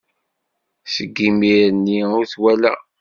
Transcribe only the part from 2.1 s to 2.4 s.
ur